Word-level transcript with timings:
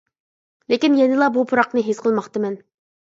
لېكىن، 0.71 0.95
يەنىلا 1.01 1.27
بۇ 1.35 1.43
پۇراقنى 1.51 1.85
ھېس 1.91 2.01
قىلماقتىمەن. 2.07 2.57